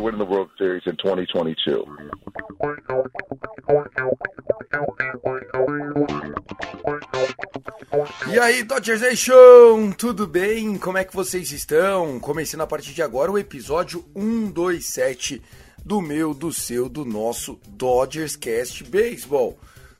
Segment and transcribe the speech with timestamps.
[0.00, 1.84] We are winning the World Series in 2022.
[8.32, 10.78] E aí, Dodgers Nation, tudo bem?
[10.78, 12.18] Como é que vocês estão?
[12.18, 15.42] Começando a partir de agora o episódio 127
[15.84, 19.58] do meu, do seu, do nosso Dodgers Cast Baseball.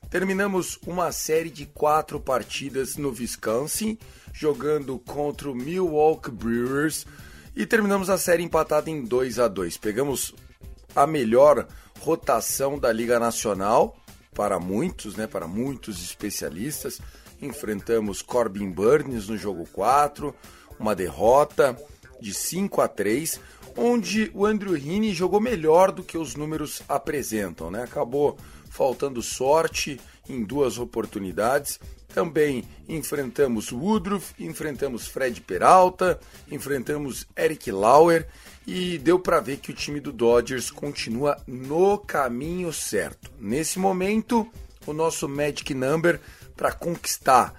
[0.09, 3.99] Terminamos uma série de quatro partidas no Wisconsin,
[4.33, 7.05] jogando contra o Milwaukee Brewers
[7.55, 9.77] e terminamos a série empatada em 2 a 2.
[9.77, 10.33] Pegamos
[10.95, 11.67] a melhor
[11.99, 13.95] rotação da Liga Nacional
[14.33, 17.01] para muitos, né, para muitos especialistas.
[17.41, 20.33] Enfrentamos Corbin Burns no jogo 4,
[20.79, 21.77] uma derrota
[22.19, 23.39] de 5 a 3,
[23.75, 27.83] onde o Andrew Heaney jogou melhor do que os números apresentam, né?
[27.83, 28.37] Acabou
[28.69, 31.79] faltando sorte em duas oportunidades.
[32.13, 38.27] Também enfrentamos Woodruff, enfrentamos Fred Peralta, enfrentamos Eric Lauer
[38.67, 43.31] e deu para ver que o time do Dodgers continua no caminho certo.
[43.39, 44.47] Nesse momento,
[44.85, 46.19] o nosso Magic Number
[46.55, 47.53] para conquistar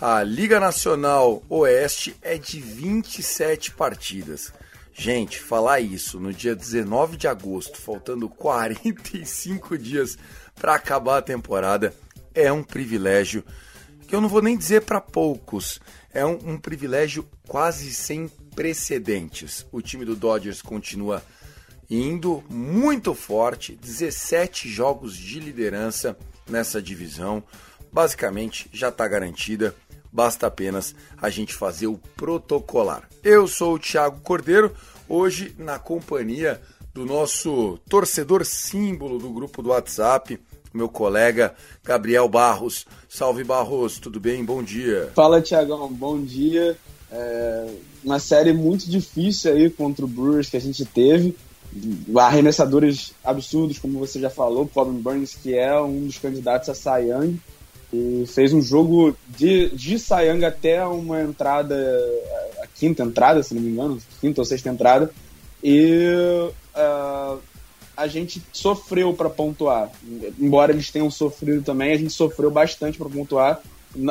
[0.00, 4.52] a Liga Nacional Oeste é de 27 partidas.
[4.94, 10.18] Gente, falar isso no dia 19 de agosto, faltando 45 dias
[10.54, 11.94] para acabar a temporada,
[12.34, 13.44] é um privilégio
[14.08, 15.78] que eu não vou nem dizer para poucos,
[16.12, 18.26] é um, um privilégio quase sem
[18.56, 19.66] precedentes.
[19.70, 21.22] O time do Dodgers continua
[21.90, 26.16] indo muito forte, 17 jogos de liderança
[26.48, 27.44] nessa divisão,
[27.92, 29.74] basicamente já está garantida.
[30.10, 33.06] Basta apenas a gente fazer o protocolar.
[33.22, 34.74] Eu sou o Thiago Cordeiro,
[35.06, 36.62] hoje na companhia
[36.94, 40.40] do nosso torcedor símbolo do grupo do WhatsApp,
[40.72, 42.86] meu colega Gabriel Barros.
[43.08, 44.44] Salve Barros, tudo bem?
[44.44, 45.10] Bom dia.
[45.14, 46.76] Fala, Tiagão, bom dia.
[47.10, 47.66] É
[48.04, 51.36] uma série muito difícil aí contra o Brewers que a gente teve.
[52.16, 57.38] Arremessadores absurdos, como você já falou, Corbin Burns, que é um dos candidatos a Young,
[57.92, 61.76] e fez um jogo de, de Young até uma entrada,
[62.62, 65.10] a quinta entrada, se não me engano, quinta ou sexta entrada,
[65.62, 66.00] e
[66.74, 67.38] uh,
[67.98, 69.90] a gente sofreu para pontuar.
[70.38, 73.60] Embora eles tenham sofrido também, a gente sofreu bastante para pontuar.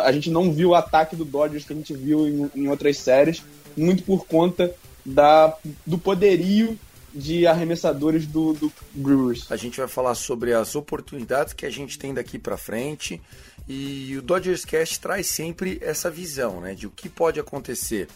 [0.03, 2.97] A gente não viu o ataque do Dodgers que a gente viu em, em outras
[2.97, 3.41] séries,
[3.77, 5.55] muito por conta da,
[5.85, 6.77] do poderio
[7.13, 9.49] de arremessadores do, do Brewers.
[9.49, 13.21] A gente vai falar sobre as oportunidades que a gente tem daqui para frente
[13.67, 18.09] e o Dodgers Cast traz sempre essa visão, né, de o que pode acontecer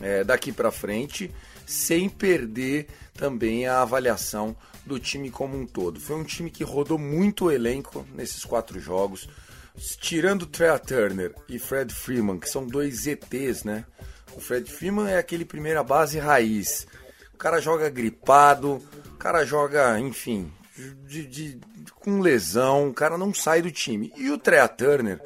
[0.00, 1.30] é, daqui para frente,
[1.64, 6.00] sem perder também a avaliação do time como um todo.
[6.00, 9.28] Foi um time que rodou muito o elenco nesses quatro jogos,
[10.00, 13.84] tirando Trey Turner e Fred Freeman, que são dois ETs, né?
[14.34, 16.86] O Fred Freeman é aquele primeira base raiz.
[17.34, 20.52] O cara joga gripado, o cara joga, enfim,
[21.06, 21.60] de, de,
[22.00, 24.12] com lesão, o cara não sai do time.
[24.16, 25.20] E o Trey Turner,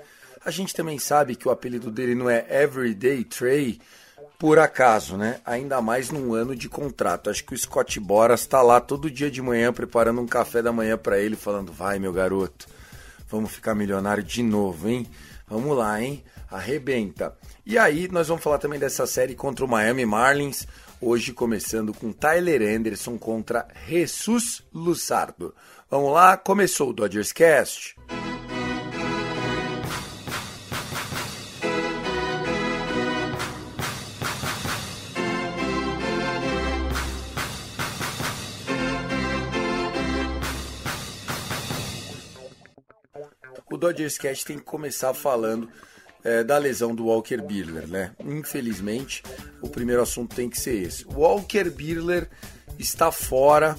[0.44, 3.80] a gente também sabe que o apelido dele não é Everyday Trey,
[4.38, 5.40] por acaso, né?
[5.44, 7.30] Ainda mais num ano de contrato.
[7.30, 10.72] Acho que o Scott Boras está lá todo dia de manhã preparando um café da
[10.72, 12.66] manhã para ele, falando: vai, meu garoto,
[13.28, 15.06] vamos ficar milionário de novo, hein?
[15.48, 16.22] Vamos lá, hein?
[16.50, 17.36] Arrebenta.
[17.64, 20.66] E aí, nós vamos falar também dessa série contra o Miami Marlins.
[21.00, 25.54] Hoje começando com Tyler Anderson contra Jesus Lussardo.
[25.90, 27.96] Vamos lá, começou o Dodgers Cast.
[28.10, 28.25] o
[43.86, 45.68] Dodgers Cast tem que começar falando
[46.24, 48.10] é, da lesão do Walker Buehler, né?
[48.24, 49.22] Infelizmente,
[49.62, 51.06] o primeiro assunto tem que ser esse.
[51.06, 52.28] O Walker Buehler
[52.80, 53.78] está fora,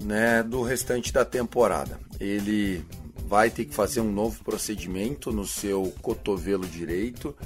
[0.00, 1.98] né, do restante da temporada.
[2.20, 2.84] Ele
[3.26, 7.36] vai ter que fazer um novo procedimento no seu cotovelo direito.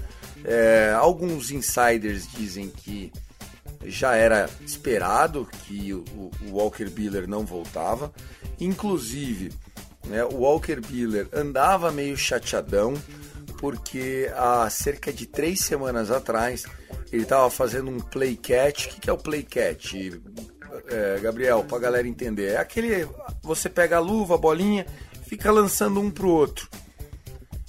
[0.44, 3.10] É, alguns insiders dizem que
[3.86, 6.04] já era esperado que o,
[6.42, 8.12] o Walker Buehler não voltava.
[8.60, 9.50] Inclusive,
[10.06, 12.94] né, o Walker Buehler andava meio chateadão
[13.58, 16.64] porque há cerca de três semanas atrás
[17.12, 18.86] ele estava fazendo um play catch.
[18.86, 19.94] O que, é o play catch,
[20.88, 21.62] é, Gabriel?
[21.62, 23.06] Para a galera entender, é aquele
[23.42, 24.86] você pega a luva, a bolinha,
[25.26, 26.68] fica lançando um pro outro.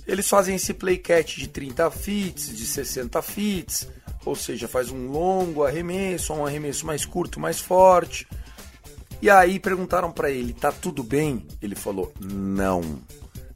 [0.07, 3.87] Eles fazem esse play catch de 30 fits, de 60 fits,
[4.25, 8.27] ou seja, faz um longo arremesso, um arremesso mais curto, mais forte.
[9.23, 11.47] E aí perguntaram para ele, tá tudo bem?
[11.61, 12.81] Ele falou, não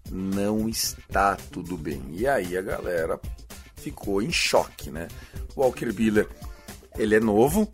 [0.09, 2.01] não está tudo bem.
[2.11, 3.19] E aí a galera
[3.75, 5.09] ficou em choque, né?
[5.57, 6.25] O Walker Buehler,
[6.97, 7.69] ele é novo,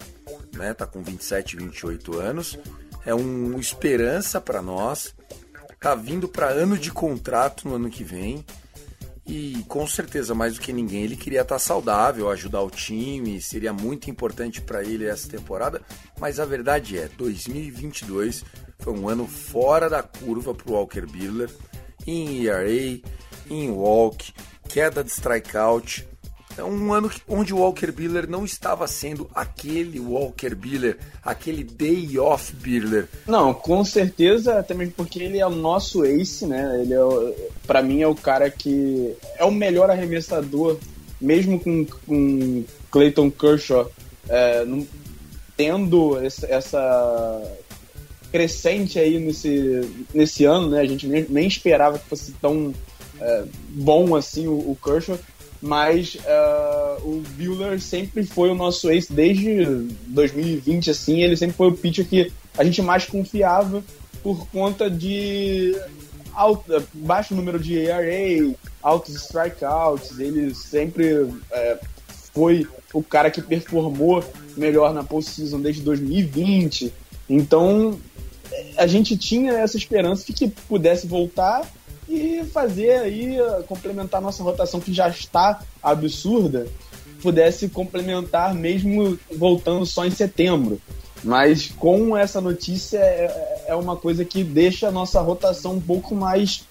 [0.56, 0.74] né?
[0.74, 2.58] Tá com 27, 28 anos,
[3.06, 5.14] é um esperança para nós.
[5.80, 8.44] Tá vindo para ano de contrato no ano que vem.
[9.26, 13.72] E com certeza, mais do que ninguém, ele queria estar saudável, ajudar o time, seria
[13.72, 15.82] muito importante para ele essa temporada.
[16.20, 18.44] Mas a verdade é, 2022
[18.80, 21.50] foi um ano fora da curva para o Walker Buehler
[22.06, 23.02] em ERA,
[23.50, 24.34] em walk,
[24.68, 26.08] queda de strikeout.
[26.58, 32.18] É um ano onde o Walker Buehler não estava sendo aquele Walker Buehler, aquele day
[32.20, 33.08] off Buehler.
[33.28, 36.82] Não, com certeza, mesmo porque ele é o nosso ace, né?
[36.82, 40.78] Ele é, para mim é o cara que é o melhor arremessador,
[41.20, 43.92] mesmo com, com Clayton Kershaw
[44.30, 44.66] é,
[45.58, 47.58] tendo essa, essa
[48.32, 50.82] crescente aí nesse, nesse ano, né?
[50.82, 52.74] A gente nem, nem esperava que fosse tão
[53.20, 55.18] é, bom assim o, o Kershaw,
[55.64, 59.64] mas uh, o Buehler sempre foi o nosso ace desde
[60.08, 63.82] 2020, assim, ele sempre foi o pitcher que a gente mais confiava
[64.22, 65.74] por conta de
[66.34, 71.80] alto, baixo número de ERA, altos strikeouts, ele sempre é,
[72.34, 74.22] foi o cara que performou
[74.58, 76.92] melhor na postseason desde 2020.
[77.30, 77.98] Então,
[78.76, 81.66] a gente tinha essa esperança de que pudesse voltar
[82.08, 86.68] e fazer aí, complementar nossa rotação que já está absurda,
[87.22, 90.82] pudesse complementar mesmo voltando só em setembro.
[91.24, 96.14] Mas com essa notícia é, é uma coisa que deixa a nossa rotação um pouco
[96.14, 96.66] mais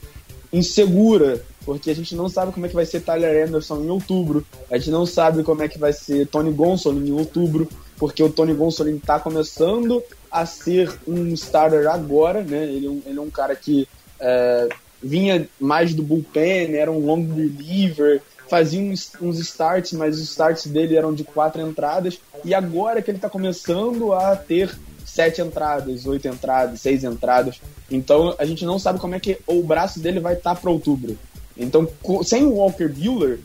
[0.52, 4.44] insegura, porque a gente não sabe como é que vai ser Tyler Anderson em outubro,
[4.70, 8.28] a gente não sabe como é que vai ser Tony Gonsolin em outubro, porque o
[8.28, 12.64] Tony Gonsolin está começando a ser um starter agora, né?
[12.64, 13.88] Ele, é ele é um cara que
[14.20, 14.68] é,
[15.02, 20.66] vinha mais do bullpen, era um long reliever, fazia uns, uns starts, mas os starts
[20.66, 24.70] dele eram de quatro entradas, e agora que ele está começando a ter
[25.04, 27.60] sete entradas, oito entradas, seis entradas,
[27.90, 30.70] então a gente não sabe como é que o braço dele vai estar tá para
[30.70, 31.18] outubro.
[31.56, 31.86] Então,
[32.24, 33.40] sem o Walker Bueller,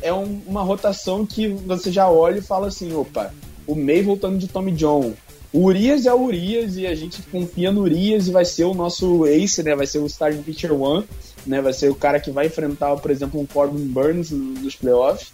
[0.00, 3.32] é um, uma rotação que você já olha e fala assim, opa,
[3.66, 5.14] o May voltando de Tommy John,
[5.52, 8.74] o Urias é o Urias e a gente confia no Urias e vai ser o
[8.74, 9.74] nosso ace, né?
[9.74, 11.04] Vai ser o starting pitcher one,
[11.44, 11.60] né?
[11.60, 15.32] Vai ser o cara que vai enfrentar, por exemplo, um Corbin Burns nos playoffs.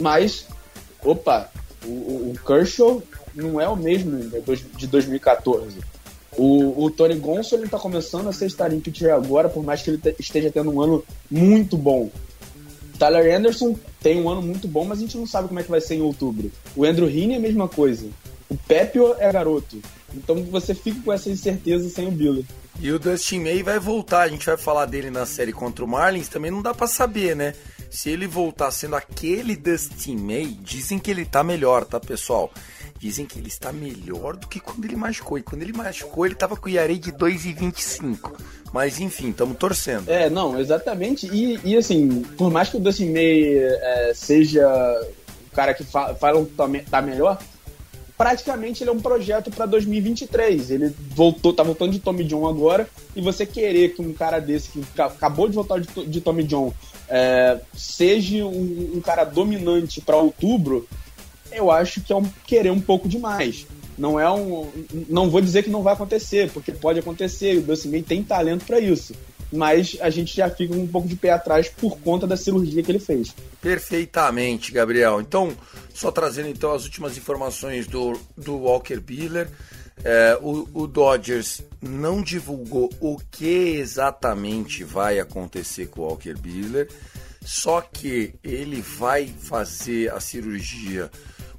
[0.00, 0.46] Mas,
[1.02, 1.50] opa,
[1.84, 3.02] o, o Kershaw
[3.34, 4.18] não é o mesmo
[4.76, 5.78] de 2014.
[6.36, 9.90] O, o Tony Gonso ele tá começando a ser starting pitcher agora, por mais que
[9.90, 12.08] ele esteja tendo um ano muito bom.
[12.96, 15.70] Tyler Anderson tem um ano muito bom, mas a gente não sabe como é que
[15.70, 16.50] vai ser em outubro.
[16.76, 18.08] O Andrew Heaney é a mesma coisa.
[18.48, 19.80] O Pepe é garoto.
[20.14, 22.44] Então você fica com essa incerteza sem o Buehler.
[22.80, 25.88] E o Dustin May vai voltar, a gente vai falar dele na série contra o
[25.88, 27.52] Marlins, também não dá para saber, né?
[27.90, 32.52] Se ele voltar sendo aquele Dustin May, dizem que ele tá melhor, tá, pessoal?
[32.98, 35.38] Dizem que ele está melhor do que quando ele machucou.
[35.38, 38.32] E quando ele machucou, ele tava com o IARE de 2,25.
[38.72, 40.08] Mas enfim, estamos torcendo.
[40.08, 41.26] É, não, exatamente.
[41.26, 44.68] E, e assim, por mais que o Dustin May é, seja
[45.50, 47.38] o cara que fa falam que tá, tá melhor,
[48.18, 50.72] praticamente ele é um projeto para 2023.
[50.72, 54.70] Ele voltou, tá voltando de Tommy John agora, e você querer que um cara desse
[54.70, 56.74] que acabou de voltar de, de Tommy John
[57.08, 60.86] é, seja um, um, cara dominante para outubro,
[61.52, 63.64] eu acho que é um, querer um pouco demais.
[63.96, 64.68] Não é um,
[65.08, 67.54] não vou dizer que não vai acontecer, porque pode acontecer.
[67.54, 69.14] E o May tem talento para isso
[69.52, 72.90] mas a gente já fica um pouco de pé atrás por conta da cirurgia que
[72.90, 73.34] ele fez.
[73.60, 75.20] Perfeitamente, Gabriel.
[75.20, 75.56] Então,
[75.94, 79.48] só trazendo então as últimas informações do, do Walker Buehler.
[80.04, 86.88] É, o, o, Dodgers não divulgou o que exatamente vai acontecer com o Walker Buehler.
[87.44, 91.10] Só que ele vai fazer a cirurgia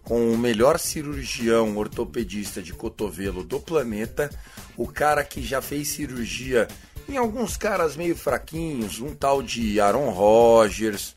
[0.04, 4.30] com o melhor cirurgião ortopedista de cotovelo do planeta,
[4.76, 6.68] o cara que já fez cirurgia
[7.10, 11.16] em alguns caras meio fraquinhos, um tal de Aaron Rodgers,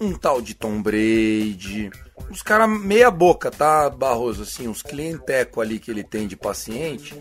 [0.00, 1.90] um tal de Tom Brady,
[2.30, 7.14] os caras meia boca, tá, Barroso, assim, uns clienteco ali que ele tem de paciente.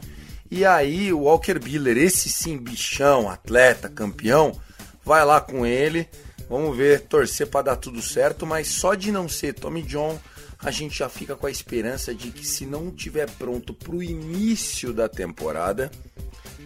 [0.50, 4.58] E aí o Walker Biller, esse sim bichão, atleta, campeão,
[5.03, 6.08] vai lá com ele.
[6.50, 10.20] Vamos ver, torcer para dar tudo certo, mas só de não ser Tommy John,
[10.60, 14.03] a gente já fica com a esperança de que se não tiver pronto para o
[14.03, 15.92] início da temporada,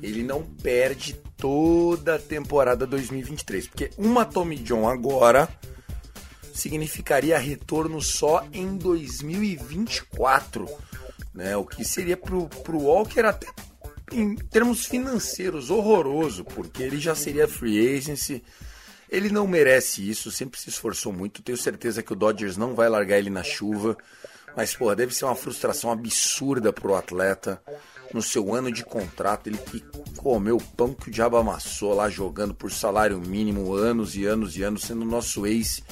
[0.01, 5.49] ele não perde toda a temporada 2023, porque uma Tommy John agora
[6.53, 10.67] significaria retorno só em 2024,
[11.33, 11.55] né?
[11.55, 13.47] O que seria pro, pro Walker até
[14.11, 18.43] em termos financeiros horroroso, porque ele já seria free agency.
[19.09, 21.41] Ele não merece isso, sempre se esforçou muito.
[21.41, 23.97] Tenho certeza que o Dodgers não vai largar ele na chuva.
[24.55, 27.61] Mas, porra, deve ser uma frustração absurda pro atleta
[28.13, 29.47] no seu ano de contrato.
[29.47, 29.83] Ele que
[30.17, 34.57] comeu o pão que o diabo amassou lá jogando por salário mínimo anos e anos
[34.57, 35.83] e anos, sendo nosso ace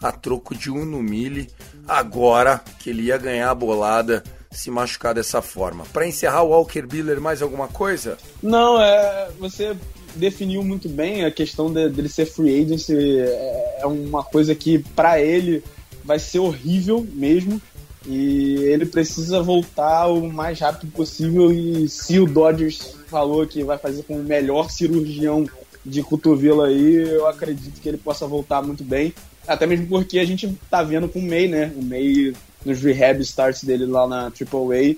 [0.00, 1.48] a troco de um no mille.
[1.86, 5.84] Agora que ele ia ganhar a bolada se machucar dessa forma.
[5.92, 8.16] Para encerrar o Walker Biller, mais alguma coisa?
[8.42, 9.76] Não, é, você
[10.14, 12.88] definiu muito bem a questão de, dele ser free agent.
[12.90, 15.62] É, é uma coisa que para ele
[16.04, 17.60] vai ser horrível mesmo.
[18.06, 21.52] E ele precisa voltar o mais rápido possível.
[21.52, 25.46] E se o Dodgers falou que vai fazer com o melhor cirurgião
[25.84, 29.12] de cotovelo aí, eu acredito que ele possa voltar muito bem.
[29.46, 31.72] Até mesmo porque a gente tá vendo com o May, né?
[31.76, 32.32] O May
[32.64, 34.96] nos rehab starts dele lá na AAA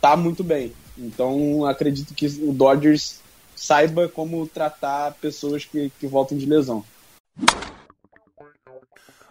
[0.00, 0.72] tá muito bem.
[0.96, 3.20] Então acredito que o Dodgers
[3.54, 6.82] saiba como tratar pessoas que, que voltam de lesão.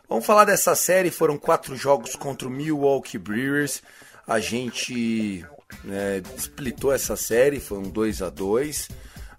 [0.10, 1.12] Vamos falar dessa série.
[1.12, 3.82] Foram quatro jogos contra o Milwaukee Brewers.
[4.28, 5.46] A gente
[5.84, 8.90] né, splitou essa série, foi um 2 a 2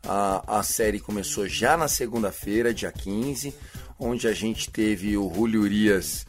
[0.07, 3.55] a, a série começou já na segunda-feira, dia 15,
[3.99, 6.27] onde a gente teve o Julio Urias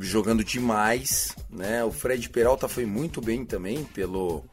[0.00, 1.84] jogando demais, né?
[1.84, 4.44] O Fred Peralta foi muito bem também pelo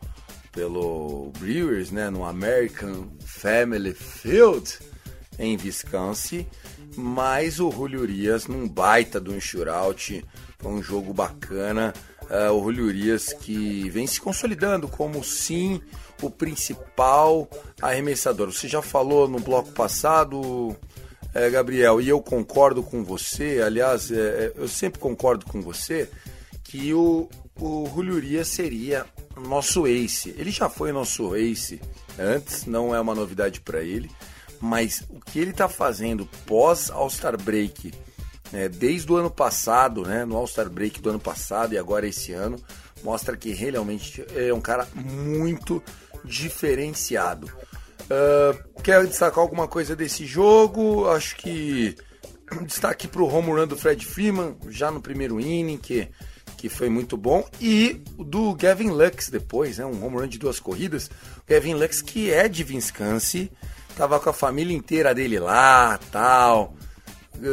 [0.51, 4.79] pelo Brewers, né, no American Family Field
[5.37, 6.45] em Wisconsin,
[6.95, 10.25] mas o Julio Urias num baita de um shootout,
[10.57, 11.93] foi um jogo bacana.
[12.23, 15.81] Uh, o Julio Urias que vem se consolidando como sim
[16.21, 17.49] o principal
[17.81, 18.51] arremessador.
[18.51, 20.75] Você já falou no bloco passado,
[21.33, 26.09] é, Gabriel, e eu concordo com você, aliás, é, é, eu sempre concordo com você,
[26.63, 27.29] que o,
[27.59, 29.05] o Julio Urias seria
[29.37, 30.35] nosso ace.
[30.37, 31.79] Ele já foi nosso ace
[32.17, 34.09] antes, não é uma novidade para ele,
[34.59, 37.93] mas o que ele está fazendo pós All-Star Break,
[38.51, 42.33] né, desde o ano passado, né, no All-Star Break do ano passado e agora esse
[42.33, 42.57] ano,
[43.03, 45.81] mostra que realmente é um cara muito
[46.23, 47.47] diferenciado.
[48.05, 51.07] Uh, quer destacar alguma coisa desse jogo?
[51.09, 51.95] Acho que
[52.65, 56.09] destaque para o home run do Fred Freeman, já no primeiro inning, que,
[56.57, 57.47] que foi muito bom.
[57.61, 61.09] E do Gavin Lux depois, né, um home run de duas corridas.
[61.47, 63.49] Gavin Lux, que é de Wisconsin,
[63.99, 66.73] tava com a família inteira dele lá, tal.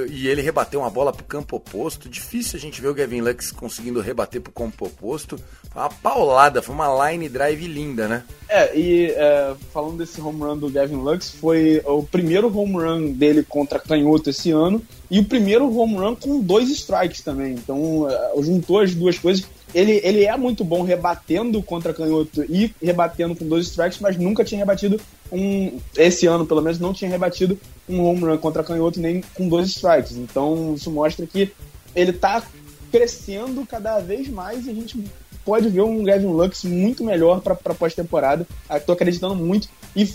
[0.09, 2.09] E ele rebateu uma bola pro campo oposto.
[2.09, 5.41] Difícil a gente ver o Gavin Lux conseguindo rebater pro campo oposto.
[5.73, 8.23] Foi uma paulada, foi uma line drive linda, né?
[8.49, 13.13] É, e é, falando desse home run do Gavin Lux, foi o primeiro home run
[13.13, 17.55] dele contra Canhoto esse ano e o primeiro home run com dois strikes também.
[17.55, 19.45] Então, é, juntou as duas coisas.
[19.77, 24.43] Ele, ele é muito bom rebatendo contra Canhoto e rebatendo com dois strikes, mas nunca
[24.43, 24.99] tinha rebatido
[25.31, 25.79] um.
[25.95, 29.69] Esse ano, pelo menos, não tinha rebatido um home run contra Canhoto nem com dois
[29.69, 30.17] strikes.
[30.17, 31.53] Então, isso mostra que
[31.95, 32.43] ele tá
[32.91, 35.05] crescendo cada vez mais e a gente
[35.45, 38.47] pode ver um Gavin Lux muito melhor para pós-temporada.
[38.67, 39.69] Ah, acreditando muito.
[39.95, 40.11] E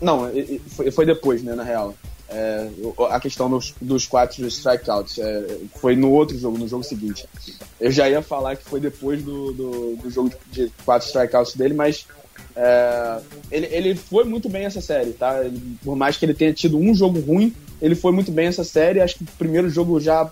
[0.00, 0.28] não,
[0.90, 1.94] foi depois, né, na real.
[2.28, 2.68] É,
[3.10, 7.28] a questão dos, dos quatro strikeouts é, foi no outro jogo, no jogo seguinte.
[7.80, 11.74] Eu já ia falar que foi depois do, do, do jogo de quatro strikeouts dele,
[11.74, 12.06] mas
[12.56, 15.44] é, ele, ele foi muito bem essa série, tá?
[15.44, 18.64] Ele, por mais que ele tenha tido um jogo ruim, ele foi muito bem essa
[18.64, 19.00] série.
[19.00, 20.28] Acho que o primeiro jogo já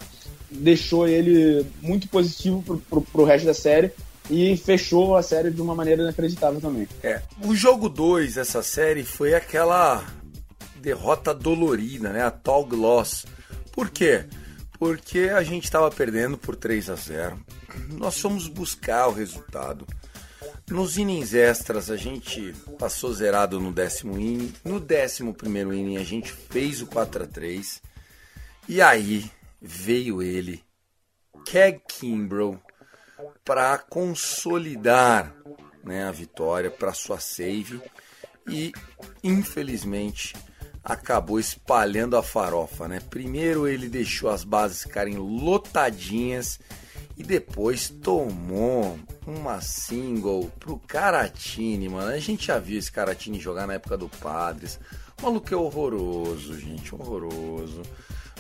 [0.51, 3.93] deixou ele muito positivo pro, pro, pro resto da série
[4.31, 6.89] e fechou a série de uma maneira inacreditável também.
[7.03, 10.05] É, o jogo 2 dessa série foi aquela
[10.85, 12.23] derrota dolorida, né?
[12.23, 13.25] A Tall Loss.
[13.73, 14.27] Por quê?
[14.79, 17.45] Porque a gente estava perdendo por 3 a 0.
[17.89, 19.87] Nós fomos buscar o resultado.
[20.69, 24.53] Nos innings extras a gente passou zerado no décimo inning.
[24.63, 27.83] No décimo primeiro inning a gente fez o 4 a 3
[28.69, 30.63] E aí veio ele,
[31.47, 32.61] Keg Kimbrough,
[33.43, 35.35] para consolidar
[35.83, 37.81] né, a vitória para sua save
[38.47, 38.73] e
[39.23, 40.35] infelizmente
[40.85, 43.01] acabou espalhando a farofa, né?
[43.09, 46.61] Primeiro ele deixou as bases ficarem lotadinhas
[47.17, 52.09] e depois tomou uma single pro Caratini, mano.
[52.09, 54.79] A gente já viu esse Caratini jogar na época do Padres.
[55.19, 57.83] O maluco é horroroso, gente, horroroso.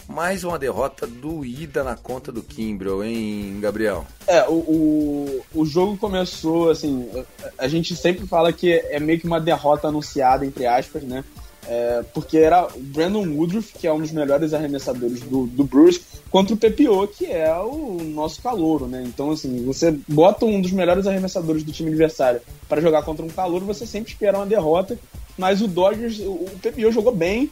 [0.06, 4.06] Mais uma derrota doída na conta do Kimbrel, hein, Gabriel?
[4.26, 7.08] É, o, o, o jogo começou, assim,
[7.56, 11.24] a gente sempre fala que é meio que uma derrota anunciada, entre aspas, né?
[11.66, 16.00] É, porque era o Brandon Woodruff, que é um dos melhores arremessadores do, do Brewers,
[16.30, 19.02] contra o Pepio, que é o nosso calouro, né?
[19.06, 23.28] Então, assim, você bota um dos melhores arremessadores do time adversário para jogar contra um
[23.28, 24.98] calouro, você sempre espera uma derrota,
[25.38, 27.50] mas o Dodgers, o, o jogou bem,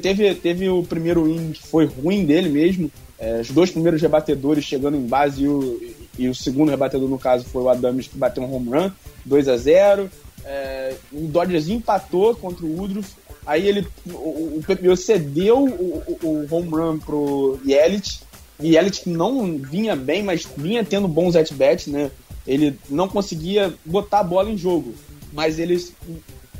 [0.00, 4.64] teve, teve o primeiro inning que foi ruim dele mesmo, é, os dois primeiros rebatedores
[4.64, 5.80] chegando em base e o,
[6.18, 8.90] e o segundo rebatedor, no caso, foi o Adams, que bateu um home run,
[9.26, 10.10] 2 a 0
[10.46, 13.12] é, o Dodgers empatou contra o Woodruff,
[13.46, 18.20] Aí ele, o, o Pepio cedeu o, o, o, home run pro Yelich.
[18.58, 22.10] E Yelich não vinha bem, mas vinha tendo bons at-bats, né?
[22.46, 24.94] Ele não conseguia botar a bola em jogo,
[25.32, 25.78] mas ele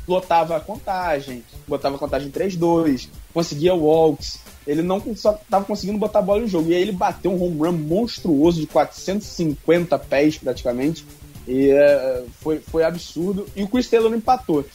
[0.07, 4.39] lotava a contagem, botava a contagem 3-2, conseguia walks.
[4.65, 6.69] Ele não só estava conseguindo botar a bola em jogo.
[6.69, 11.05] E aí ele bateu um home run monstruoso de 450 pés praticamente.
[11.47, 13.45] E é, foi, foi absurdo.
[13.55, 14.65] E o Chris Taylor empatou.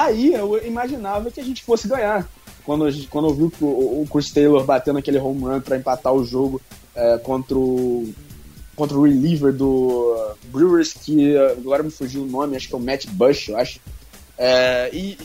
[0.00, 2.26] Aí eu imaginava que a gente fosse ganhar.
[2.64, 6.24] Quando, quando eu vi o, o Chris Taylor batendo aquele home run para empatar o
[6.24, 6.58] jogo
[6.94, 8.10] é, contra, o,
[8.74, 12.80] contra o reliever do Brewers, que agora me fugiu o nome, acho que é o
[12.80, 13.78] Matt Bush, eu acho.
[14.38, 15.18] É, e,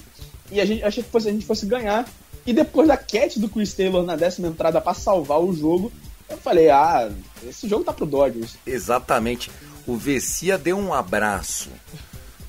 [0.51, 2.05] e a gente achei que fosse, a gente fosse ganhar.
[2.45, 5.89] E depois da catch do Chris Taylor na décima entrada para salvar o jogo,
[6.29, 7.09] eu falei, ah,
[7.47, 8.57] esse jogo tá pro Dodgers.
[8.67, 9.49] Exatamente.
[9.87, 11.69] O Vessia deu um abraço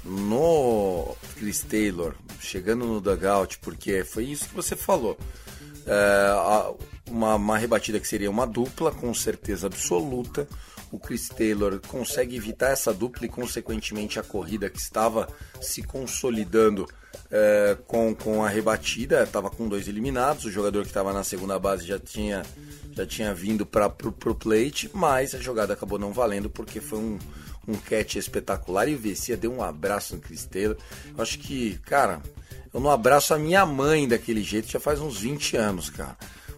[0.07, 0.86] no
[1.47, 5.17] Chris Taylor, chegando no dugout, porque foi isso que você falou.
[5.87, 6.33] É,
[7.09, 10.49] uma, uma rebatida que seria uma dupla, com certeza absoluta.
[10.91, 15.29] O Chris Taylor consegue evitar essa dupla e, consequentemente, a corrida que estava
[15.61, 16.85] se consolidando
[17.31, 19.23] é, com, com a rebatida.
[19.23, 20.47] Estava com dois eliminados.
[20.47, 22.43] O jogador que estava na segunda base já tinha,
[22.91, 27.19] já tinha vindo para o plate, mas a jogada acabou não valendo porque foi um,
[27.67, 30.23] um catch espetacular e o Vessia deu um abraço no.
[31.17, 32.23] Eu acho que, cara,
[32.73, 36.17] eu não abraço a minha mãe daquele jeito já faz uns 20 anos, cara.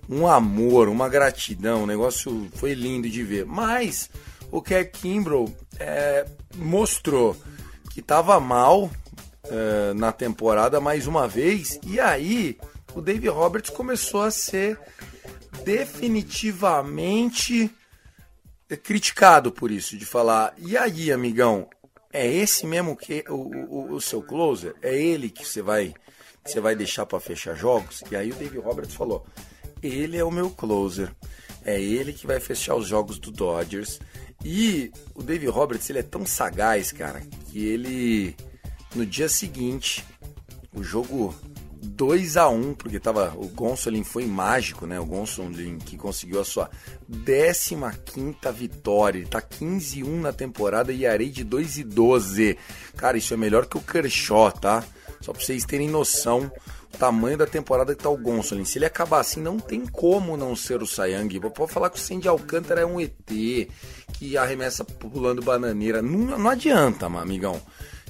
[0.08, 3.44] Um amor, uma gratidão, o negócio foi lindo de ver.
[3.44, 4.10] Mas
[4.50, 7.36] o Keck Kimbrough é, mostrou
[7.92, 8.90] que estava mal
[9.44, 12.58] é, na temporada mais uma vez e aí
[12.94, 14.78] o Dave Roberts começou a ser
[15.64, 17.70] definitivamente
[18.76, 21.68] criticado por isso, de falar, e aí, amigão,
[22.12, 24.74] é esse mesmo que o, o, o seu closer?
[24.82, 25.94] É ele que você vai,
[26.44, 28.02] você vai deixar para fechar jogos?
[28.10, 29.26] E aí o David Roberts falou,
[29.82, 31.10] ele é o meu closer,
[31.64, 34.00] é ele que vai fechar os jogos do Dodgers.
[34.44, 38.36] E o David Roberts, ele é tão sagaz, cara, que ele
[38.94, 40.04] no dia seguinte,
[40.74, 41.34] o jogo
[41.80, 44.98] 2 a 1 porque tava, o Gonsolin foi mágico, né?
[44.98, 46.70] O Gonsolin que conseguiu a sua
[47.08, 47.76] 15
[48.52, 49.18] vitória.
[49.18, 52.58] Ele tá 15 1 na temporada e arei de 2 e 12.
[52.96, 54.84] Cara, isso é melhor que o Kershaw, tá?
[55.20, 56.50] Só pra vocês terem noção
[56.94, 58.64] o tamanho da temporada que tá o Gonsolin.
[58.64, 61.38] Se ele acabar assim, não tem como não ser o Sayang.
[61.50, 63.12] Pode falar que o Sandy Alcântara é um ET
[64.14, 66.00] que arremessa pulando bananeira.
[66.00, 67.60] Não, não adianta, amigão.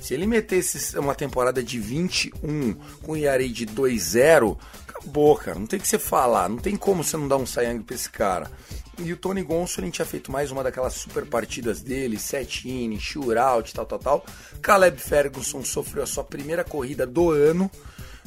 [0.00, 4.56] Se ele metesse uma temporada de 21 com ERA de 2-0,
[4.86, 5.58] acabou, cara.
[5.58, 6.48] Não tem que você falar.
[6.48, 8.50] Não tem como você não dar um Sayang pra esse cara.
[8.98, 13.72] E o Tony Gonsolin tinha feito mais uma daquelas super partidas dele, set in, shootout,
[13.72, 14.26] tal, tal, tal.
[14.60, 17.70] Caleb Ferguson sofreu a sua primeira corrida do ano.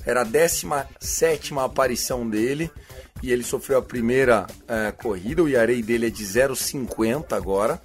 [0.06, 2.72] Era a 17 aparição dele.
[3.22, 5.44] E ele sofreu a primeira é, corrida.
[5.44, 7.82] O ERA dele é de 0,50 agora.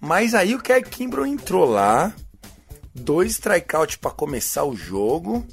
[0.00, 2.14] Mas aí o Kevin Kimbrough entrou lá
[2.94, 5.46] dois strikeouts para começar o jogo.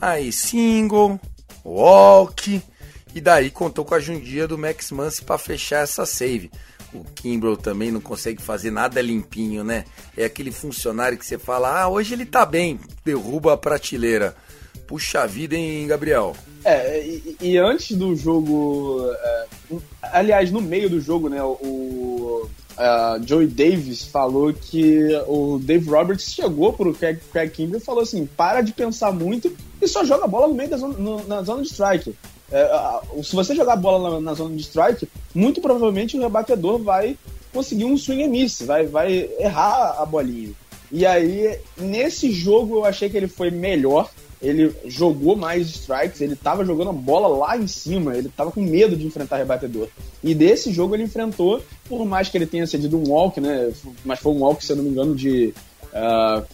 [0.00, 1.18] Aí single,
[1.64, 2.62] walk
[3.14, 6.50] e daí contou com a jundia do Max Muncy para fechar essa save.
[6.92, 9.84] O Kimbrough também não consegue fazer nada limpinho, né?
[10.16, 14.36] É aquele funcionário que você fala: "Ah, hoje ele tá bem", derruba a prateleira.
[14.86, 16.36] Puxa vida, hein, Gabriel?
[16.64, 19.10] É, e, e antes do jogo.
[19.10, 19.46] É,
[20.02, 26.32] aliás, no meio do jogo, né, o, uh, Joey Davis falou que o Dave Roberts
[26.32, 30.24] chegou pro Craig, Craig Kimbrell e falou assim: para de pensar muito e só joga
[30.24, 32.14] a bola no meio da zona, no, na zona de strike.
[32.52, 36.20] A- a- se você jogar a bola na, na zona de strike, muito provavelmente o
[36.20, 37.16] rebatedor vai
[37.52, 40.50] conseguir um swing and miss, vai, vai errar a bolinha.
[40.92, 44.08] E aí, nesse jogo, eu achei que ele foi melhor.
[44.46, 48.62] Ele jogou mais strikes, ele tava jogando a bola lá em cima, ele tava com
[48.62, 49.88] medo de enfrentar rebatedor.
[50.22, 53.72] E desse jogo ele enfrentou, por mais que ele tenha cedido um walk, né?
[54.04, 55.52] Mas foi um walk, se eu não me engano, de
[55.92, 56.44] ah,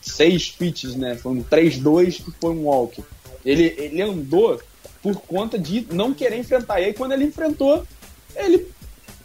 [0.00, 1.14] seis pitches, né?
[1.16, 3.02] Foi um 3-2 que foi um walk.
[3.44, 4.60] Ele, ele andou
[5.02, 6.80] por conta de não querer enfrentar.
[6.80, 7.86] E aí, quando ele enfrentou,
[8.34, 8.66] ele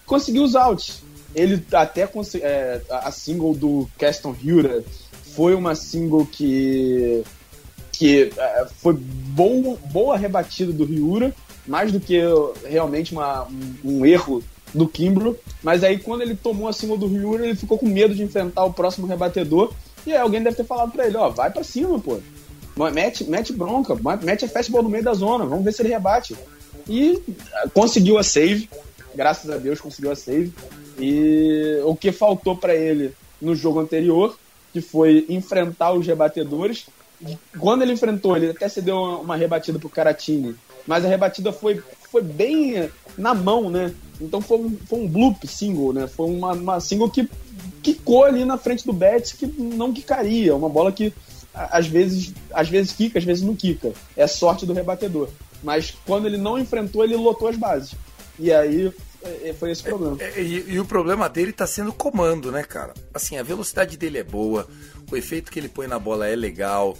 [0.06, 1.02] conseguiu os outs.
[1.34, 2.08] Ele até
[2.41, 4.84] é, a single do Caston Hura
[5.36, 7.23] foi uma single que
[7.93, 11.34] que é, foi bom, boa rebatida do Ryura,
[11.65, 12.19] mais do que
[12.65, 15.38] realmente uma, um, um erro do Kimbrough.
[15.62, 18.65] Mas aí quando ele tomou a single do Ryura, ele ficou com medo de enfrentar
[18.65, 19.71] o próximo rebatedor.
[20.06, 22.19] E aí alguém deve ter falado pra ele, ó, vai pra cima, pô.
[22.91, 26.36] Mete, mete bronca, mete a fastball no meio da zona, vamos ver se ele rebate.
[26.89, 27.21] E
[27.53, 28.67] ah, conseguiu a save,
[29.15, 30.51] graças a Deus conseguiu a save.
[30.99, 34.38] E o que faltou pra ele no jogo anterior,
[34.71, 36.88] que foi enfrentar os rebatedores.
[37.57, 40.55] Quando ele enfrentou, ele até cedeu uma, uma rebatida pro Caratini,
[40.86, 41.81] mas a rebatida foi,
[42.12, 43.93] foi bem na mão, né?
[44.19, 46.07] Então foi um, foi um bloop single, né?
[46.07, 47.29] Foi uma, uma single que
[47.81, 50.55] quicou ali na frente do Betts que não quicaria.
[50.55, 51.13] Uma bola que
[51.53, 53.91] às vezes, às vezes quica, às vezes não quica.
[54.15, 55.29] É sorte do rebatedor.
[55.62, 57.95] Mas quando ele não enfrentou, ele lotou as bases.
[58.39, 58.91] E aí
[59.23, 60.17] é, é, foi esse problema.
[60.19, 62.93] É, E, e o problema dele tá sendo o comando, né, cara?
[63.13, 64.67] Assim, a velocidade dele é boa,
[65.12, 66.97] o efeito que ele põe na bola é legal,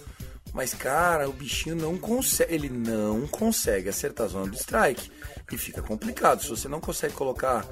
[0.54, 5.12] mas, cara, o bichinho não consegue, ele não consegue acertar a zona do strike.
[5.52, 6.42] E fica complicado.
[6.44, 7.66] Se você não consegue colocar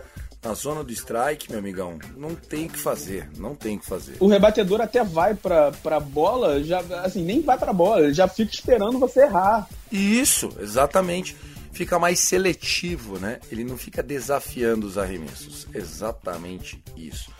[0.44, 3.86] na zona do strike, meu amigão, não tem o que fazer, não tem o que
[3.86, 4.16] fazer.
[4.20, 8.28] O rebatedor até vai pra, pra bola, já, assim, nem vai pra bola, ele já
[8.28, 9.70] fica esperando você errar.
[9.92, 11.38] Isso, exatamente.
[11.72, 13.40] Fica mais seletivo, né?
[13.52, 15.68] Ele não fica desafiando os arremessos.
[15.74, 17.32] Exatamente isso.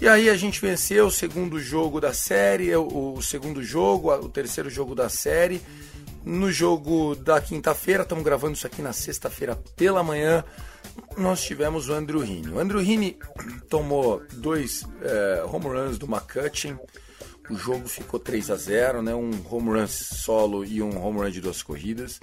[0.00, 4.70] E aí a gente venceu o segundo jogo da série, o, segundo jogo, o terceiro
[4.70, 5.60] jogo da série.
[6.24, 10.42] No jogo da quinta-feira, estamos gravando isso aqui na sexta-feira pela manhã,
[11.18, 12.48] nós tivemos o Andrew Heaney.
[12.50, 13.18] O Andrew Heaney
[13.68, 16.78] tomou dois eh, home runs do McCutcheon.
[17.50, 19.14] O jogo ficou 3 a 0 né?
[19.14, 22.20] Um home run solo e um home run de duas corridas.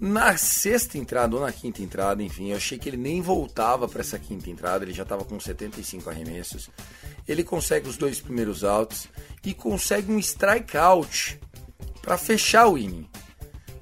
[0.00, 4.02] Na sexta entrada ou na quinta entrada, enfim, eu achei que ele nem voltava para
[4.02, 6.68] essa quinta entrada, ele já estava com 75 arremessos.
[7.26, 9.08] Ele consegue os dois primeiros outs
[9.42, 11.40] e consegue um strikeout
[12.02, 13.08] para fechar o inning.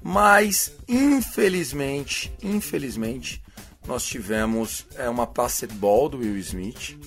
[0.01, 3.43] Mas, infelizmente, infelizmente,
[3.87, 6.97] nós tivemos é, uma passed ball do Will Smith.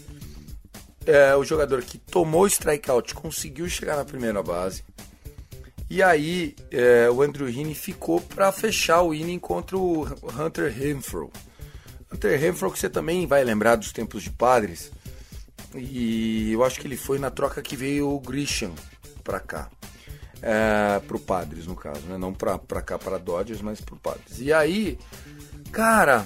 [1.07, 4.85] É, o jogador que tomou o strikeout conseguiu chegar na primeira base.
[5.91, 10.05] E aí é, o Andrew Heaney ficou para fechar o inning contra o
[10.39, 11.31] Hunter Renfro.
[12.13, 14.91] Hunter Renfro que você também vai lembrar dos tempos de Padres.
[15.75, 18.75] E eu acho que ele foi na troca que veio o Grisham
[19.25, 19.69] para cá.
[20.41, 22.17] É, pro Padres, no caso, né?
[22.17, 24.39] Não pra, pra cá, para Dodgers, mas pro Padres.
[24.39, 24.99] E aí,
[25.73, 26.25] cara,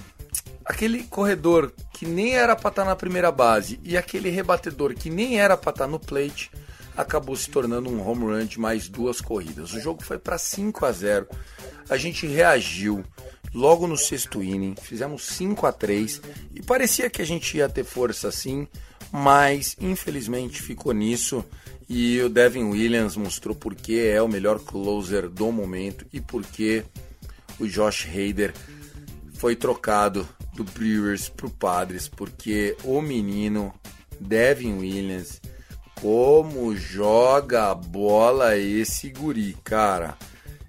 [0.65, 5.41] aquele corredor que nem era pra estar na primeira base e aquele rebatedor que nem
[5.41, 6.51] era pra estar no plate
[6.97, 9.73] acabou se tornando um home run de mais duas corridas.
[9.73, 11.27] O jogo foi para 5 a 0.
[11.89, 13.05] A gente reagiu
[13.55, 16.21] logo no sexto inning, fizemos 5 a 3
[16.55, 18.67] e parecia que a gente ia ter força assim,
[19.11, 21.45] mas infelizmente ficou nisso.
[21.89, 26.85] E o Devin Williams mostrou porque é o melhor closer do momento e porque
[27.59, 28.55] o Josh Hader
[29.35, 33.75] foi trocado do Brewers pro Padres, porque o menino
[34.21, 35.41] Devin Williams,
[36.03, 40.19] como joga a bola esse guri, cara.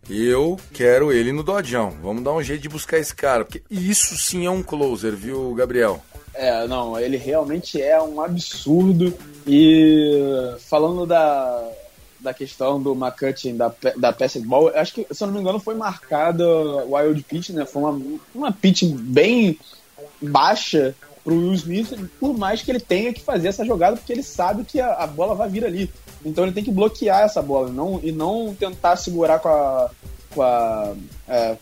[0.07, 1.89] Eu quero ele no Dodjão.
[2.03, 5.55] Vamos dar um jeito de buscar esse cara, porque isso sim é um closer, viu,
[5.55, 6.03] Gabriel?
[6.35, 9.11] É, não, ele realmente é um absurdo.
[9.47, 11.67] E falando da,
[12.19, 14.15] da questão do McCutcheon, da, da
[14.45, 16.45] ball, eu acho que, se eu não me engano, foi marcada
[16.85, 17.65] wild pitch, né?
[17.65, 19.57] Foi uma, uma pitch bem
[20.21, 20.93] baixa
[21.23, 24.63] pro Will Smith, por mais que ele tenha que fazer essa jogada, porque ele sabe
[24.63, 25.89] que a, a bola vai vir ali.
[26.25, 29.89] Então ele tem que bloquear essa bola não, e não tentar segurar com a,
[30.33, 30.93] com a,
[31.27, 31.57] é,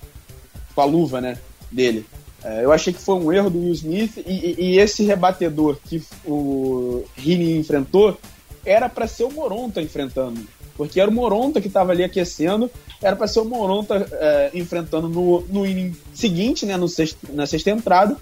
[0.73, 1.37] com a luva né,
[1.71, 2.05] dele.
[2.43, 5.77] É, eu achei que foi um erro do Will Smith e, e- e esse rebatedor
[5.85, 8.17] que o Heaney enfrentou
[8.65, 10.41] era para ser o Moronta enfrentando.
[10.75, 12.69] Porque era o Moronta que estava ali aquecendo,
[13.01, 17.45] era para ser o Moronta é, enfrentando no, no inning seguinte, né, no sexto, na
[17.45, 18.17] sexta entrada.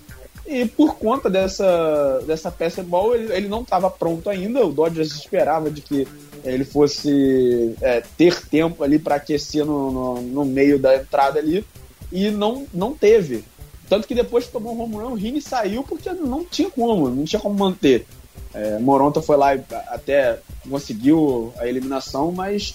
[0.50, 4.66] E por conta dessa, dessa peça ball, ele, ele não estava pronto ainda.
[4.66, 6.08] O Dodgers esperava de que
[6.44, 11.64] ele fosse é, ter tempo ali para aquecer no, no, no meio da entrada ali.
[12.12, 13.44] e não, não teve.
[13.88, 17.10] Tanto que depois que tomou o home run, o Rini saiu porque não tinha como,
[17.10, 18.08] não tinha como manter.
[18.52, 22.74] É, Moronta foi lá e até conseguiu a eliminação, mas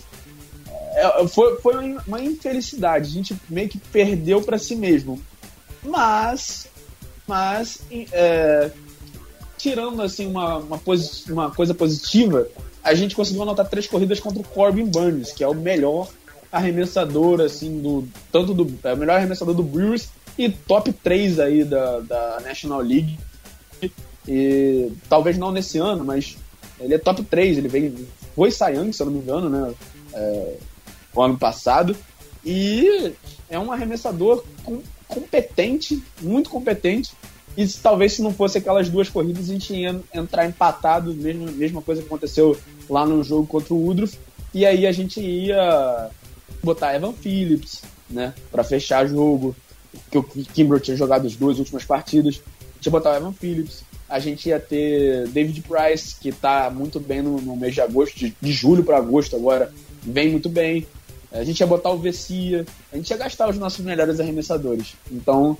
[0.94, 3.08] é, foi, foi uma infelicidade.
[3.08, 5.20] A gente meio que perdeu para si mesmo.
[5.82, 6.68] Mas,
[7.26, 7.80] mas
[8.12, 8.70] é,
[9.56, 10.80] tirando assim uma, uma,
[11.28, 12.46] uma, coisa positiva,
[12.82, 16.08] a gente conseguiu anotar três corridas contra o Corbin Burns, que é o melhor
[16.52, 20.08] arremessador assim do tanto do é o melhor arremessador do Brewers
[20.38, 23.18] e top 3 aí da, da National League.
[24.26, 26.36] E talvez não nesse ano, mas
[26.80, 27.94] ele é top 3, ele vem
[28.34, 29.74] foi Young, se eu não me engano, né?
[30.12, 30.56] É,
[31.14, 31.96] o ano passado.
[32.44, 33.14] E
[33.48, 34.82] é um arremessador com,
[35.14, 37.12] competente, muito competente.
[37.56, 41.80] E talvez se não fosse aquelas duas corridas, a gente ia entrar empatado, mesmo, mesma
[41.80, 42.56] coisa que aconteceu
[42.90, 44.18] lá no jogo contra o Udruff.
[44.52, 46.10] E aí a gente ia
[46.62, 49.56] botar Evan Phillips, né, para fechar o jogo.
[50.10, 52.40] Que o Kimber tinha jogado as duas últimas partidas.
[52.60, 53.84] A gente ia botar o Evan Phillips.
[54.08, 58.18] A gente ia ter David Price, que tá muito bem no, no mês de agosto,
[58.18, 59.72] de, de julho para agosto agora,
[60.02, 60.86] vem muito bem.
[61.34, 64.94] A gente ia botar o Vessia, a gente ia gastar os nossos melhores arremessadores.
[65.10, 65.58] Então,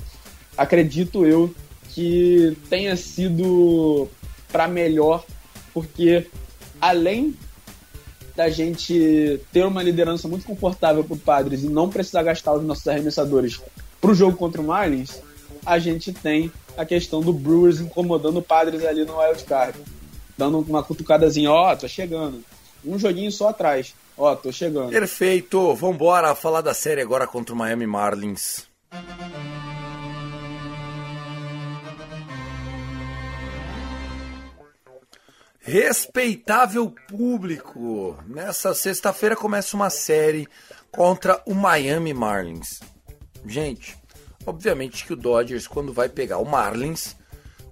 [0.57, 1.53] acredito eu
[1.91, 4.09] que tenha sido
[4.51, 5.25] para melhor,
[5.73, 6.29] porque
[6.81, 7.37] além
[8.37, 12.87] da gente ter uma liderança muito confortável para Padres e não precisar gastar os nossos
[12.87, 13.61] arremessadores
[14.01, 15.21] para o jogo contra o Marlins,
[15.67, 19.79] a gente tem a questão do Brewers incomodando o Padres ali no Wild Card,
[20.37, 22.45] dando uma cutucadazinha, ó, oh, tô chegando.
[22.85, 23.95] Um joguinho só atrás.
[24.17, 24.91] Ó, tô chegando.
[24.91, 25.75] Perfeito.
[25.75, 28.67] Vambora falar da série agora contra o Miami Marlins.
[35.67, 40.47] Respeitável público, nessa sexta-feira começa uma série
[40.91, 42.81] contra o Miami Marlins.
[43.47, 43.97] Gente,
[44.45, 47.17] obviamente que o Dodgers, quando vai pegar o Marlins,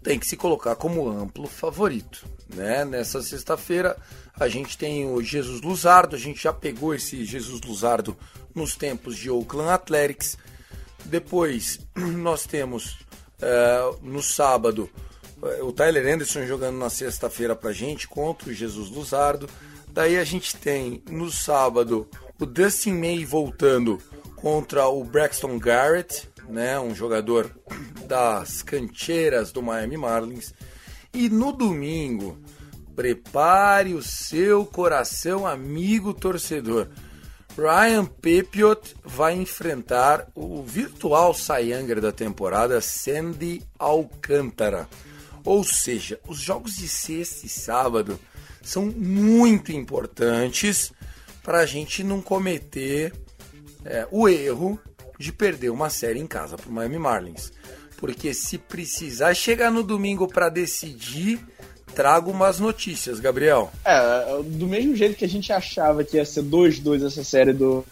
[0.02, 2.26] tem que se colocar como amplo favorito.
[2.54, 2.84] Né?
[2.84, 3.96] Nessa sexta-feira
[4.38, 8.16] a gente tem o Jesus Luzardo, a gente já pegou esse Jesus Luzardo
[8.54, 10.36] nos tempos de Oakland Athletics.
[11.04, 12.98] Depois nós temos
[13.40, 14.88] uh, no sábado
[15.42, 19.48] uh, o Tyler Anderson jogando na sexta-feira pra gente contra o Jesus Luzardo.
[19.88, 22.08] Daí a gente tem no sábado
[22.40, 23.98] o Dustin May voltando
[24.36, 27.50] contra o Braxton Garrett, né, um jogador
[28.08, 30.52] das cancheiras do Miami Marlins.
[31.14, 32.38] E no domingo,
[32.94, 36.88] prepare o seu coração, amigo torcedor.
[37.56, 44.88] Ryan Pepiot vai enfrentar o virtual Sayanger da temporada, Sandy Alcântara.
[45.44, 48.18] Ou seja, os jogos de sexta e sábado
[48.62, 50.92] são muito importantes
[51.42, 53.12] para a gente não cometer
[53.84, 54.80] é, o erro
[55.18, 57.52] de perder uma série em casa para o Miami Marlins.
[57.96, 61.40] Porque se precisar chegar no domingo para decidir,
[61.94, 63.70] trago umas notícias, Gabriel.
[63.84, 67.84] É, do mesmo jeito que a gente achava que ia ser 2-2 essa série do,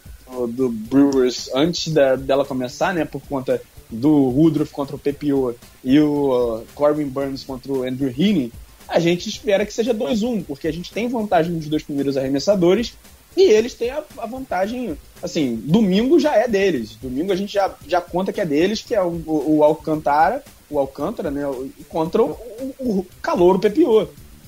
[0.48, 3.60] do Brewers antes da, dela começar, né, por conta
[3.90, 8.52] do Woodruff contra o Pepio e o uh, Corbin Burns contra o Andrew Heaney,
[8.88, 12.94] a gente espera que seja 2-1, porque a gente tem vantagem nos dois primeiros arremessadores
[13.36, 16.96] e eles têm a, a, vantagem, assim, domingo já é deles.
[17.00, 20.42] Domingo a gente já, já conta que é deles, que é o, o, o Alcantara,
[20.70, 21.42] o Alcântara, né?
[21.88, 22.30] Contra o,
[22.78, 24.06] o, o calor, o Pepiô.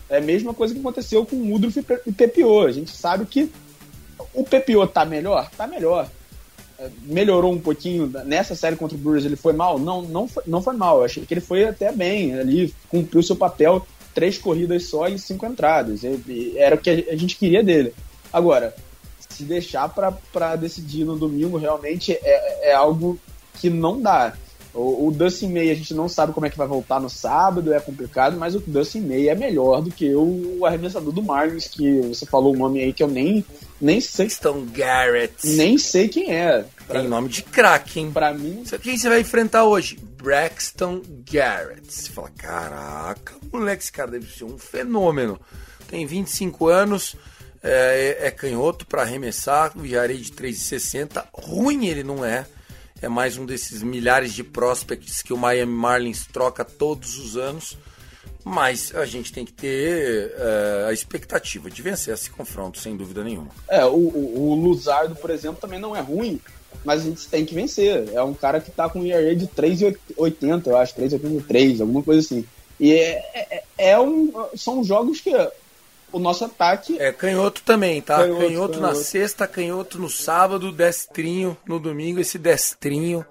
[0.09, 2.63] É a mesma coisa que aconteceu com o Mudruf e Pepiô.
[2.63, 3.51] A gente sabe que
[4.33, 5.51] o Pepiô tá melhor?
[5.57, 6.09] Tá melhor.
[6.79, 8.07] É, melhorou um pouquinho.
[8.25, 9.79] Nessa série contra o Brewers ele foi mal?
[9.79, 10.99] Não, não foi, não foi mal.
[10.99, 13.87] Eu achei que ele foi até bem ali, cumpriu seu papel.
[14.15, 16.03] Três corridas só e cinco entradas.
[16.57, 17.95] Era o que a gente queria dele.
[18.31, 18.75] Agora,
[19.19, 23.19] se deixar para decidir no domingo, realmente é, é algo
[23.59, 24.35] que não dá.
[24.75, 27.73] O, o Dustin May a gente não sabe como é que vai voltar no sábado,
[27.73, 32.01] é complicado, mas o Dustin May é melhor do que o arremessador do Marlins, que
[32.03, 33.45] você falou o nome aí que eu nem,
[33.81, 34.31] nem sei.
[34.31, 35.47] Stone Garrett.
[35.47, 36.65] Nem sei quem é.
[36.87, 38.11] Pra, Tem nome de craque, hein?
[38.11, 38.65] Pra mim.
[38.83, 39.99] Quem você vai enfrentar hoje?
[40.23, 41.93] Braxton Garrett.
[41.93, 45.39] Você fala, caraca, moleque, esse cara deve ser um fenômeno.
[45.89, 47.17] Tem 25 anos
[47.63, 51.25] é, é canhoto para arremessar, o Yarei de 3,60.
[51.33, 52.47] Ruim ele não é.
[53.03, 57.77] É mais um desses milhares de prospects que o Miami Marlins troca todos os anos.
[58.45, 63.23] Mas a gente tem que ter é, a expectativa de vencer esse confronto, sem dúvida
[63.23, 63.51] nenhuma.
[63.69, 66.41] É, o, o, Luzardo, por exemplo, também não é ruim,
[66.85, 68.09] mas a gente tem que vencer.
[68.13, 72.21] É um cara que tá com um ERA de 3,80, eu acho, 3,83, alguma coisa
[72.21, 72.45] assim.
[72.81, 75.31] E é, é, é um, são jogos que
[76.13, 77.01] o nosso ataque.
[77.01, 78.19] É canhoto também, tá?
[78.19, 82.21] Canhoto, canhoto, canhoto, na sexta, canhoto no sábado, destrinho no domingo.
[82.21, 83.25] Esse destrinho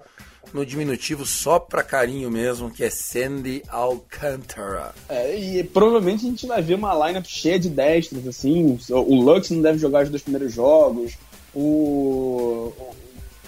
[0.52, 4.94] no diminutivo só pra carinho mesmo, que é Sandy Alcantara.
[5.08, 8.78] É, e provavelmente a gente vai ver uma lineup cheia de destros, assim.
[8.90, 11.14] O Lux não deve jogar os dois primeiros jogos,
[11.54, 12.72] o,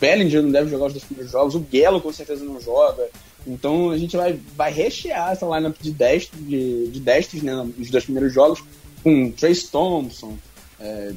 [0.01, 3.09] Bellinger não deve jogar os dois primeiros jogos, o Gelo com certeza não joga.
[3.47, 7.91] Então a gente vai, vai rechear essa lineup de destros, de, de destros né, nos
[7.91, 8.63] dois primeiros jogos,
[9.05, 10.37] com Trace Thompson,
[10.81, 11.13] é,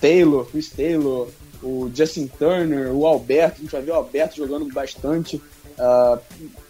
[0.00, 1.28] Taylor, Chris Taylor,
[1.62, 5.36] o Justin Turner, o Alberto, a gente vai ver o Alberto jogando bastante.
[5.36, 6.18] Uh,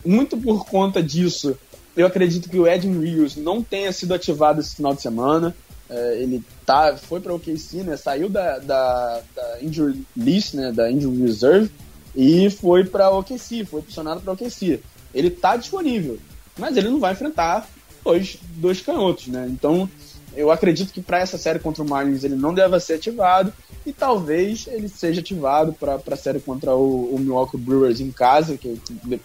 [0.05, 1.57] muito por conta disso,
[1.97, 5.55] eu acredito que o Edwin Rios não tenha sido ativado esse final de semana.
[5.89, 10.73] Uh, ele tá, foi para o OKC, né, saiu da, da, da injury list, né,
[10.73, 11.71] da injury reserve,
[12.15, 14.81] e foi para o OKC, foi opcionado para o OKC.
[15.15, 16.19] Ele tá disponível,
[16.59, 17.69] mas ele não vai enfrentar
[18.03, 19.47] dois, dois canhotos, né?
[19.49, 19.89] Então,
[20.37, 23.53] eu acredito que para essa série contra o Marlins ele não deva ser ativado
[23.85, 28.57] e talvez ele seja ativado para a série contra o, o, Milwaukee Brewers em casa,
[28.57, 28.79] que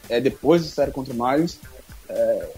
[0.09, 1.57] é depois da série contra o Marlins.
[2.07, 2.49] É,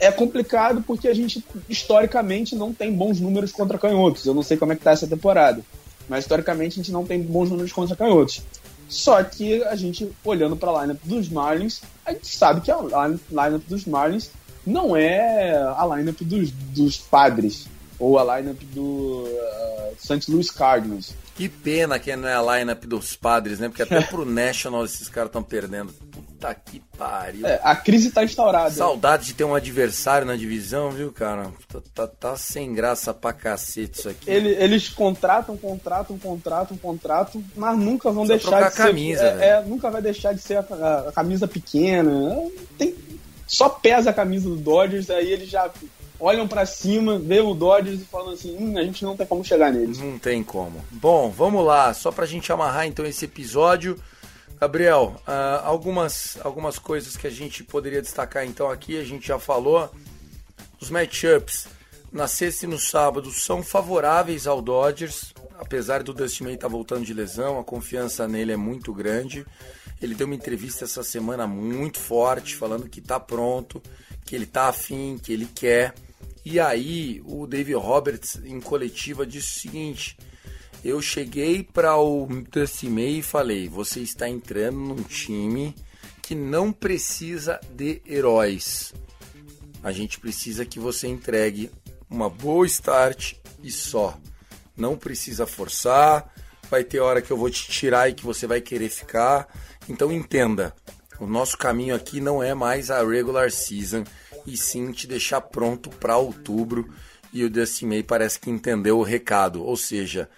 [0.00, 4.24] é, complicado porque a gente historicamente não tem bons números contra canhotos.
[4.24, 5.60] Eu não sei como é que tá essa temporada,
[6.08, 8.42] mas historicamente a gente não tem bons números contra canhotos.
[8.88, 12.78] Só que a gente, olhando para a lineup dos Marlins, a gente sabe que a
[12.78, 14.30] lineup dos Marlins
[14.64, 17.66] não é a lineup dos, dos Padres
[17.98, 20.30] ou a lineup do uh, St.
[20.30, 21.14] Louis Cardinals.
[21.34, 23.68] Que pena que não é a lineup dos padres, né?
[23.68, 25.92] Porque até pro National esses caras estão perdendo.
[25.92, 27.46] Puta que pariu.
[27.46, 28.70] É, a crise tá instaurada.
[28.70, 31.52] Saudade de ter um adversário na divisão, viu, cara?
[31.68, 34.30] Tá, tá, tá sem graça pra cacete isso aqui.
[34.30, 38.82] Ele, eles contratam, contratam, contratam, contratam, mas nunca vão deixar de ser.
[38.82, 42.34] Camisa, é, é, nunca vai deixar de ser a, a, a camisa pequena.
[42.78, 42.94] Tem,
[43.46, 45.70] só pesa a camisa do Dodgers, aí eles já
[46.18, 49.44] olham para cima, vê o Dodgers e falam assim: hum, a gente não tem como
[49.44, 49.98] chegar neles.
[49.98, 50.84] Não tem como.
[50.90, 53.98] Bom, vamos lá, só pra gente amarrar então esse episódio.
[54.58, 59.38] Gabriel, uh, algumas, algumas coisas que a gente poderia destacar então aqui, a gente já
[59.38, 59.90] falou.
[60.80, 61.68] Os matchups
[62.12, 66.72] na sexta e no sábado são favoráveis ao Dodgers, apesar do Dusty May estar tá
[66.72, 69.44] voltando de lesão, a confiança nele é muito grande.
[70.00, 73.82] Ele deu uma entrevista essa semana muito forte, falando que está pronto,
[74.26, 75.94] que ele está afim, que ele quer.
[76.44, 80.16] E aí o Dave Roberts em coletiva disse o seguinte:
[80.84, 85.74] eu cheguei para o Dusty May e falei, você está entrando num time
[86.22, 88.94] que não precisa de heróis.
[89.82, 91.70] A gente precisa que você entregue
[92.08, 94.18] uma boa start e só.
[94.76, 96.32] Não precisa forçar.
[96.70, 99.48] Vai ter hora que eu vou te tirar e que você vai querer ficar.
[99.88, 100.74] Então entenda,
[101.18, 104.04] o nosso caminho aqui não é mais a regular season
[104.46, 106.88] e sim te deixar pronto para outubro.
[107.32, 109.64] E o Dustin parece que entendeu o recado.
[109.64, 110.28] Ou seja,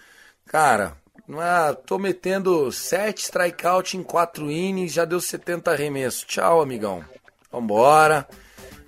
[0.45, 0.97] cara,
[1.29, 6.23] é, tô metendo 7 strikeout em 4 innings, já deu 70 arremessos.
[6.23, 7.03] Tchau, amigão.
[7.51, 8.27] Vambora.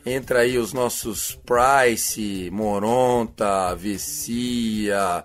[0.04, 5.24] Entra aí os nossos Price, Moronta, Vessia,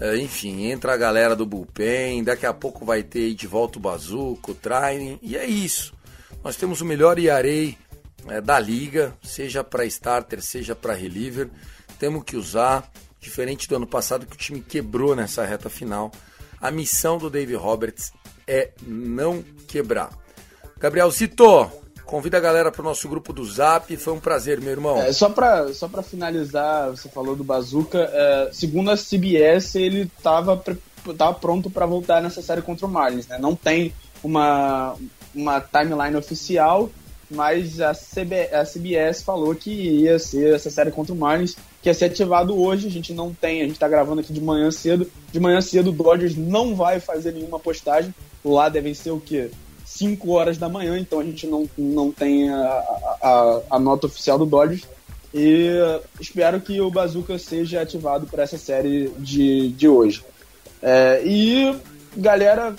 [0.00, 2.24] é, enfim, entra a galera do bullpen.
[2.24, 5.18] Daqui a pouco vai ter aí de volta o Bazuco, o Training.
[5.22, 5.94] E é isso.
[6.42, 7.76] Nós temos o melhor Iarei
[8.28, 11.48] é, da liga, seja para starter, seja para reliever.
[11.98, 16.12] Temos que usar, diferente do ano passado que o time quebrou nessa reta final.
[16.60, 18.12] A missão do Dave Roberts
[18.46, 20.10] é não quebrar.
[20.78, 21.70] Gabriel Zito,
[22.04, 23.94] convida a galera para o nosso grupo do Zap.
[23.96, 24.96] Foi um prazer, meu irmão.
[24.96, 27.98] É, só para só finalizar, você falou do Bazooka.
[27.98, 30.62] É, segundo a CBS, ele estava
[31.16, 33.26] tava pronto para voltar nessa série contra o Marlins.
[33.26, 33.38] Né?
[33.38, 34.96] Não tem uma,
[35.38, 36.90] uma timeline oficial,
[37.30, 41.88] mas a, CB, a CBS falou que ia ser essa série contra o Marlins, que
[41.88, 44.70] ia ser ativado hoje, a gente não tem, a gente tá gravando aqui de manhã
[44.70, 49.20] cedo, de manhã cedo o Dodgers não vai fazer nenhuma postagem, lá devem ser o
[49.20, 49.50] quê?
[49.84, 52.66] 5 horas da manhã, então a gente não, não tem a,
[53.22, 54.86] a, a nota oficial do Dodgers,
[55.32, 55.70] e
[56.20, 60.24] espero que o Bazooka seja ativado para essa série de, de hoje.
[60.82, 61.76] É, e
[62.16, 62.74] galera,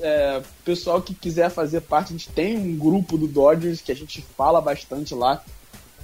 [0.00, 3.96] é, pessoal que quiser fazer parte, a gente tem um grupo do Dodgers que a
[3.96, 5.42] gente fala bastante lá,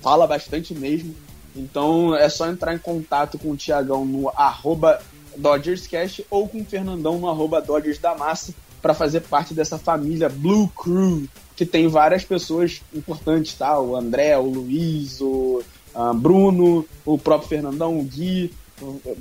[0.02, 1.14] fala bastante mesmo.
[1.56, 5.00] Então é só entrar em contato com o Tiagão no arroba
[5.36, 10.28] DodgersCast ou com o Fernandão no arroba Dodgers da Massa para fazer parte dessa família
[10.28, 11.26] Blue Crew,
[11.56, 13.80] que tem várias pessoas importantes, tá?
[13.80, 15.62] O André, o Luiz, o
[15.94, 18.52] uh, Bruno, o próprio Fernandão, o Gui,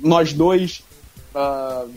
[0.02, 0.82] nós dois.
[1.34, 1.90] Uh,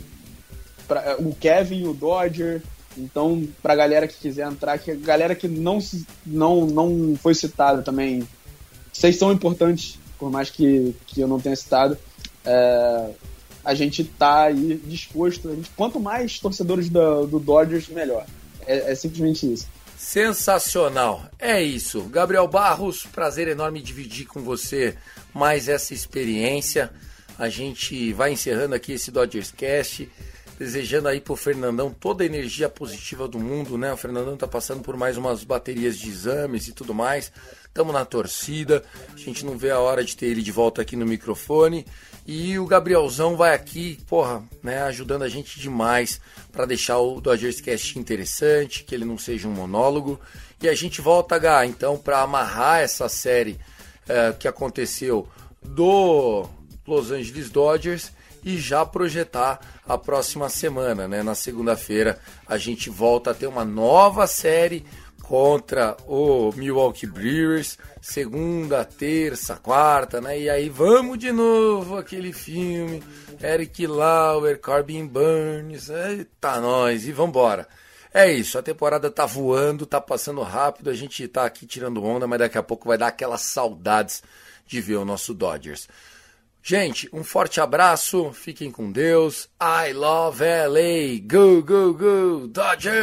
[0.87, 2.61] pra, é, o Kevin, o Dodger.
[2.97, 5.77] Então, pra galera que quiser entrar, que a galera que não,
[6.25, 8.27] não, não foi citada também,
[8.91, 11.95] vocês são importantes, por mais que, que eu não tenha citado.
[12.43, 13.11] É,
[13.63, 15.53] a gente tá aí disposto.
[15.53, 18.25] Gente, quanto mais torcedores do, do Dodgers, melhor.
[18.65, 19.67] É, é simplesmente isso.
[19.97, 21.25] Sensacional.
[21.37, 22.03] É isso.
[22.03, 24.95] Gabriel Barros, prazer enorme dividir com você
[25.33, 26.89] mais essa experiência.
[27.37, 30.09] A gente vai encerrando aqui esse Dodgers Cast,
[30.57, 33.93] desejando aí pro Fernandão toda a energia positiva do mundo, né?
[33.93, 37.31] O Fernandão tá passando por mais umas baterias de exames e tudo mais.
[37.73, 38.83] Tamo na torcida.
[39.13, 41.85] A gente não vê a hora de ter ele de volta aqui no microfone.
[42.25, 46.19] E o Gabrielzão vai aqui, porra, né, ajudando a gente demais
[46.51, 50.19] para deixar o Dodgers Cast interessante, que ele não seja um monólogo.
[50.61, 53.57] E a gente volta, H, então, para amarrar essa série
[54.09, 55.27] é, que aconteceu
[55.61, 56.49] do
[56.85, 58.11] Los Angeles Dodgers
[58.47, 61.21] e já projetar a próxima semana, né?
[61.21, 62.17] Na segunda-feira
[62.47, 64.85] a gente volta a ter uma nova série
[65.21, 70.39] contra o Milwaukee Brewers, segunda, terça, quarta, né?
[70.39, 73.03] E aí vamos de novo aquele filme,
[73.43, 77.67] Eric Lauer, Corbin Burns, eita nós, e vambora.
[78.13, 82.25] É isso, a temporada tá voando, tá passando rápido, a gente tá aqui tirando onda,
[82.25, 84.23] mas daqui a pouco vai dar aquelas saudades
[84.65, 85.89] de ver o nosso Dodgers.
[86.69, 89.47] Gente, um forte abraço, fiquem com Deus.
[89.57, 91.17] I love LA.
[91.25, 92.97] Go, go, go, Dodgers!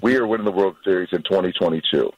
[0.00, 2.10] We are winning the World Series in 2022.